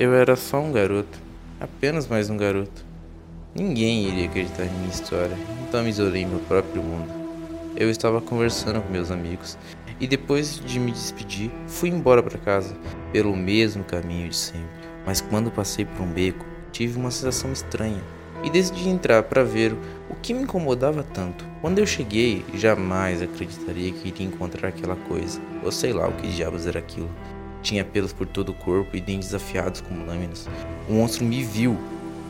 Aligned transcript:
Eu 0.00 0.14
era 0.14 0.34
só 0.34 0.58
um 0.58 0.72
garoto, 0.72 1.18
apenas 1.60 2.08
mais 2.08 2.30
um 2.30 2.36
garoto. 2.38 2.86
Ninguém 3.54 4.08
iria 4.08 4.30
acreditar 4.30 4.64
em 4.64 4.70
minha 4.70 4.88
história, 4.88 5.36
então 5.68 5.82
me 5.82 5.90
isolei 5.90 6.22
em 6.22 6.26
meu 6.26 6.38
próprio 6.38 6.82
mundo. 6.82 7.12
Eu 7.76 7.90
estava 7.90 8.18
conversando 8.18 8.80
com 8.80 8.90
meus 8.90 9.10
amigos 9.10 9.58
e 10.00 10.06
depois 10.06 10.58
de 10.58 10.80
me 10.80 10.90
despedir, 10.90 11.50
fui 11.66 11.90
embora 11.90 12.22
para 12.22 12.38
casa 12.38 12.74
pelo 13.12 13.36
mesmo 13.36 13.84
caminho 13.84 14.30
de 14.30 14.36
sempre. 14.36 14.70
Mas 15.04 15.20
quando 15.20 15.50
passei 15.50 15.84
por 15.84 16.00
um 16.00 16.10
beco, 16.10 16.46
tive 16.72 16.98
uma 16.98 17.10
sensação 17.10 17.52
estranha 17.52 18.00
e 18.42 18.48
decidi 18.48 18.88
entrar 18.88 19.24
para 19.24 19.44
ver 19.44 19.76
o 20.08 20.14
que 20.14 20.32
me 20.32 20.44
incomodava 20.44 21.02
tanto. 21.02 21.44
Quando 21.60 21.78
eu 21.78 21.84
cheguei, 21.84 22.42
jamais 22.54 23.20
acreditaria 23.20 23.92
que 23.92 24.08
iria 24.08 24.26
encontrar 24.26 24.68
aquela 24.68 24.96
coisa, 24.96 25.38
ou 25.62 25.70
sei 25.70 25.92
lá 25.92 26.08
o 26.08 26.12
que 26.12 26.26
diabos 26.26 26.66
era 26.66 26.78
aquilo. 26.78 27.10
Tinha 27.62 27.84
pelos 27.84 28.12
por 28.12 28.26
todo 28.26 28.50
o 28.50 28.54
corpo 28.54 28.96
e 28.96 29.00
dentes 29.00 29.34
afiados 29.34 29.80
como 29.80 30.04
lâminas. 30.04 30.48
O 30.88 30.94
monstro 30.94 31.24
me 31.24 31.42
viu 31.42 31.76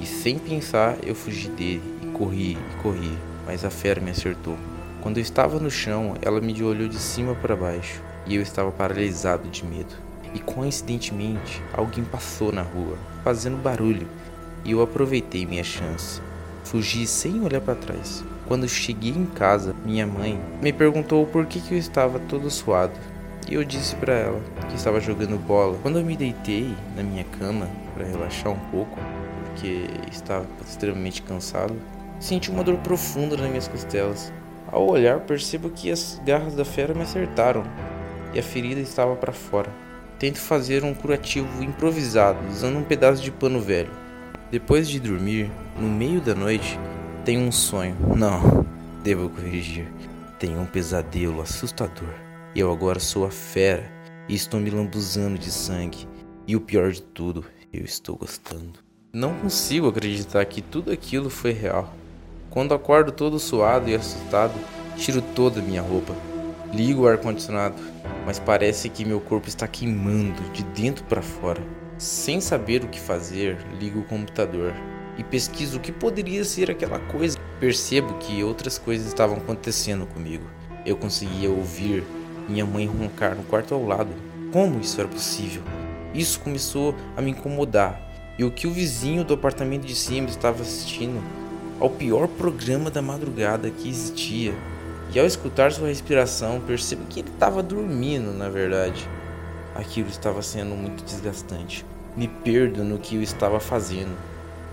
e, 0.00 0.06
sem 0.06 0.38
pensar, 0.38 0.96
eu 1.02 1.14
fugi 1.14 1.48
dele 1.48 1.82
e 2.02 2.06
corri 2.06 2.52
e 2.52 2.82
corri, 2.82 3.18
mas 3.46 3.64
a 3.64 3.70
fera 3.70 4.00
me 4.00 4.10
acertou. 4.10 4.56
Quando 5.00 5.18
eu 5.18 5.22
estava 5.22 5.60
no 5.60 5.70
chão, 5.70 6.14
ela 6.22 6.40
me 6.40 6.62
olhou 6.62 6.88
de 6.88 6.98
cima 6.98 7.34
para 7.34 7.56
baixo 7.56 8.02
e 8.26 8.34
eu 8.34 8.42
estava 8.42 8.70
paralisado 8.70 9.48
de 9.48 9.64
medo. 9.64 9.94
E 10.34 10.38
coincidentemente, 10.38 11.62
alguém 11.72 12.04
passou 12.04 12.52
na 12.52 12.62
rua, 12.62 12.98
fazendo 13.24 13.62
barulho, 13.62 14.06
e 14.64 14.72
eu 14.72 14.82
aproveitei 14.82 15.46
minha 15.46 15.64
chance. 15.64 16.20
Fugi 16.64 17.06
sem 17.06 17.40
olhar 17.42 17.60
para 17.60 17.74
trás. 17.74 18.22
Quando 18.46 18.68
cheguei 18.68 19.12
em 19.12 19.24
casa, 19.24 19.74
minha 19.84 20.06
mãe 20.06 20.38
me 20.60 20.72
perguntou 20.72 21.26
por 21.26 21.46
que, 21.46 21.60
que 21.60 21.74
eu 21.74 21.78
estava 21.78 22.18
todo 22.18 22.50
suado. 22.50 22.98
E 23.46 23.54
eu 23.54 23.64
disse 23.64 23.94
para 23.96 24.12
ela 24.12 24.40
que 24.68 24.76
estava 24.76 25.00
jogando 25.00 25.38
bola. 25.38 25.78
Quando 25.82 25.98
eu 25.98 26.04
me 26.04 26.16
deitei 26.16 26.74
na 26.96 27.02
minha 27.02 27.24
cama 27.24 27.68
para 27.94 28.04
relaxar 28.04 28.52
um 28.52 28.58
pouco, 28.70 28.98
porque 29.46 29.86
estava 30.10 30.46
extremamente 30.66 31.22
cansado, 31.22 31.74
senti 32.20 32.50
uma 32.50 32.64
dor 32.64 32.76
profunda 32.78 33.36
nas 33.36 33.48
minhas 33.48 33.68
costelas. 33.68 34.32
Ao 34.70 34.86
olhar, 34.86 35.20
percebo 35.20 35.70
que 35.70 35.90
as 35.90 36.20
garras 36.24 36.54
da 36.54 36.64
fera 36.64 36.92
me 36.92 37.02
acertaram 37.02 37.64
e 38.34 38.38
a 38.38 38.42
ferida 38.42 38.80
estava 38.80 39.16
para 39.16 39.32
fora. 39.32 39.70
Tento 40.18 40.38
fazer 40.38 40.84
um 40.84 40.92
curativo 40.92 41.62
improvisado 41.62 42.38
usando 42.50 42.78
um 42.78 42.82
pedaço 42.82 43.22
de 43.22 43.30
pano 43.30 43.60
velho. 43.60 43.90
Depois 44.50 44.88
de 44.88 44.98
dormir, 44.98 45.50
no 45.78 45.88
meio 45.88 46.20
da 46.20 46.34
noite, 46.34 46.78
tenho 47.24 47.40
um 47.40 47.52
sonho. 47.52 47.96
Não, 48.16 48.66
devo 49.02 49.28
corrigir. 49.30 49.86
Tenho 50.38 50.60
um 50.60 50.66
pesadelo 50.66 51.40
assustador. 51.40 52.27
Eu 52.56 52.72
agora 52.72 52.98
sou 52.98 53.26
a 53.26 53.30
fera 53.30 53.92
e 54.26 54.34
estou 54.34 54.58
me 54.58 54.70
lambuzando 54.70 55.38
de 55.38 55.50
sangue. 55.50 56.08
E 56.46 56.56
o 56.56 56.60
pior 56.60 56.90
de 56.90 57.02
tudo, 57.02 57.44
eu 57.70 57.84
estou 57.84 58.16
gostando. 58.16 58.78
Não 59.12 59.34
consigo 59.34 59.88
acreditar 59.88 60.44
que 60.46 60.62
tudo 60.62 60.90
aquilo 60.90 61.28
foi 61.28 61.52
real. 61.52 61.92
Quando 62.48 62.72
acordo 62.72 63.12
todo 63.12 63.38
suado 63.38 63.90
e 63.90 63.94
assustado, 63.94 64.54
tiro 64.96 65.20
toda 65.20 65.60
a 65.60 65.62
minha 65.62 65.82
roupa. 65.82 66.16
Ligo 66.72 67.02
o 67.02 67.06
ar-condicionado, 67.06 67.76
mas 68.24 68.38
parece 68.38 68.88
que 68.88 69.04
meu 69.04 69.20
corpo 69.20 69.46
está 69.46 69.68
queimando 69.68 70.42
de 70.50 70.64
dentro 70.64 71.04
para 71.04 71.20
fora. 71.20 71.62
Sem 71.98 72.40
saber 72.40 72.82
o 72.82 72.88
que 72.88 72.98
fazer, 72.98 73.58
ligo 73.78 74.00
o 74.00 74.04
computador 74.04 74.72
e 75.18 75.22
pesquiso 75.22 75.76
o 75.76 75.80
que 75.80 75.92
poderia 75.92 76.44
ser 76.44 76.70
aquela 76.70 76.98
coisa. 76.98 77.38
Percebo 77.60 78.14
que 78.14 78.42
outras 78.42 78.78
coisas 78.78 79.06
estavam 79.06 79.36
acontecendo 79.36 80.06
comigo. 80.06 80.44
Eu 80.86 80.96
conseguia 80.96 81.50
ouvir 81.50 82.04
minha 82.48 82.64
mãe 82.64 82.86
roncar 82.86 83.36
no 83.36 83.42
quarto 83.44 83.74
ao 83.74 83.84
lado. 83.84 84.10
Como 84.52 84.80
isso 84.80 85.00
era 85.00 85.08
possível? 85.08 85.62
Isso 86.14 86.40
começou 86.40 86.94
a 87.16 87.20
me 87.20 87.32
incomodar. 87.32 88.00
E 88.38 88.44
o 88.44 88.50
que 88.50 88.66
o 88.66 88.72
vizinho 88.72 89.24
do 89.24 89.34
apartamento 89.34 89.84
de 89.84 89.94
cima 89.94 90.28
estava 90.28 90.62
assistindo 90.62 91.22
ao 91.80 91.90
pior 91.90 92.26
programa 92.26 92.90
da 92.90 93.02
madrugada 93.02 93.70
que 93.70 93.88
existia. 93.88 94.54
E 95.12 95.18
ao 95.18 95.26
escutar 95.26 95.72
sua 95.72 95.88
respiração, 95.88 96.60
percebo 96.60 97.06
que 97.06 97.20
ele 97.20 97.28
estava 97.28 97.62
dormindo, 97.62 98.32
na 98.32 98.48
verdade. 98.48 99.08
Aquilo 99.74 100.08
estava 100.08 100.42
sendo 100.42 100.74
muito 100.74 101.04
desgastante. 101.04 101.84
Me 102.16 102.28
perdo 102.28 102.82
no 102.84 102.98
que 102.98 103.16
eu 103.16 103.22
estava 103.22 103.60
fazendo. 103.60 104.16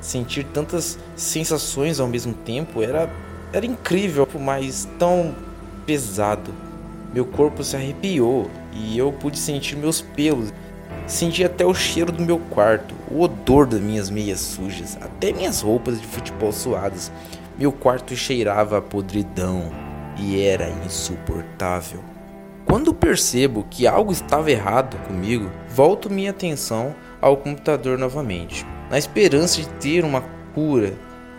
Sentir 0.00 0.44
tantas 0.44 0.98
sensações 1.16 2.00
ao 2.00 2.08
mesmo 2.08 2.34
tempo 2.34 2.82
era, 2.82 3.10
era 3.52 3.66
incrível, 3.66 4.28
mas 4.40 4.88
tão 4.98 5.34
pesado. 5.86 6.52
Meu 7.12 7.26
corpo 7.26 7.62
se 7.62 7.76
arrepiou 7.76 8.50
e 8.72 8.96
eu 8.96 9.12
pude 9.12 9.38
sentir 9.38 9.76
meus 9.76 10.00
pelos. 10.00 10.52
Senti 11.06 11.44
até 11.44 11.64
o 11.66 11.74
cheiro 11.74 12.10
do 12.12 12.22
meu 12.22 12.38
quarto, 12.38 12.94
o 13.10 13.20
odor 13.20 13.66
das 13.66 13.80
minhas 13.80 14.08
meias 14.08 14.40
sujas, 14.40 14.96
até 15.00 15.32
minhas 15.32 15.60
roupas 15.60 16.00
de 16.00 16.06
futebol 16.06 16.52
suadas. 16.52 17.12
Meu 17.58 17.70
quarto 17.70 18.16
cheirava 18.16 18.78
a 18.78 18.82
podridão 18.82 19.70
e 20.18 20.40
era 20.40 20.70
insuportável. 20.84 22.02
Quando 22.64 22.94
percebo 22.94 23.66
que 23.68 23.86
algo 23.86 24.12
estava 24.12 24.50
errado 24.50 24.96
comigo, 25.06 25.50
volto 25.68 26.08
minha 26.08 26.30
atenção 26.30 26.94
ao 27.20 27.36
computador 27.36 27.98
novamente. 27.98 28.64
Na 28.90 28.96
esperança 28.96 29.60
de 29.60 29.68
ter 29.68 30.04
uma 30.04 30.22
cura, 30.54 30.94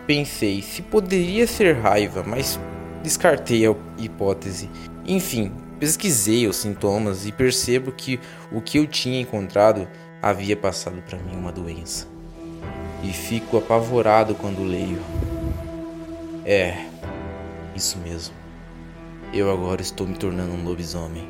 pensei 0.06 0.62
se 0.62 0.82
poderia 0.82 1.48
ser 1.48 1.78
raiva, 1.78 2.24
mas 2.24 2.60
descartei 3.04 3.68
a 3.68 3.76
hipótese. 3.98 4.70
Enfim, 5.06 5.52
pesquisei 5.80 6.48
os 6.48 6.56
sintomas 6.56 7.26
e 7.26 7.32
percebo 7.32 7.92
que 7.92 8.20
o 8.52 8.62
que 8.62 8.80
eu 8.80 8.88
tinha 8.88 9.20
encontrado 9.20 9.88
havia 10.22 10.56
passado 10.56 11.04
para 11.08 11.20
mim 11.20 11.36
uma 11.36 11.52
doença. 11.52 12.08
E 13.04 13.12
fico 13.12 13.58
apavorado 13.58 14.34
quando 14.34 14.64
leio. 14.64 15.02
É, 16.46 16.86
isso 17.76 17.98
mesmo. 17.98 18.34
Eu 19.34 19.52
agora 19.52 19.82
estou 19.82 20.08
me 20.08 20.16
tornando 20.16 20.54
um 20.54 20.64
lobisomem. 20.64 21.28